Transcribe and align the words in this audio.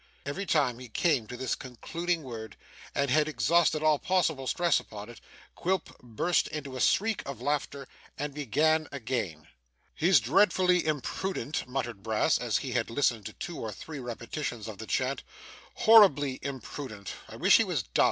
Every 0.25 0.47
time 0.47 0.79
he 0.79 0.89
came 0.89 1.27
to 1.27 1.37
this 1.37 1.53
concluding 1.53 2.23
word, 2.23 2.57
and 2.95 3.11
had 3.11 3.27
exhausted 3.27 3.83
all 3.83 3.99
possible 3.99 4.47
stress 4.47 4.79
upon 4.79 5.09
it, 5.09 5.21
Quilp 5.55 5.95
burst 6.01 6.47
into 6.47 6.75
a 6.75 6.81
shriek 6.81 7.21
of 7.29 7.39
laughter, 7.39 7.87
and 8.17 8.33
began 8.33 8.87
again. 8.91 9.47
'He's 9.93 10.19
dreadfully 10.19 10.83
imprudent,' 10.87 11.67
muttered 11.69 12.01
Brass, 12.01 12.39
after 12.39 12.61
he 12.61 12.71
had 12.71 12.89
listened 12.89 13.27
to 13.27 13.33
two 13.33 13.59
or 13.59 13.71
three 13.71 13.99
repetitions 13.99 14.67
of 14.67 14.79
the 14.79 14.87
chant. 14.87 15.21
'Horribly 15.75 16.39
imprudent. 16.41 17.13
I 17.29 17.35
wish 17.35 17.57
he 17.57 17.63
was 17.63 17.83
dumb. 17.83 17.99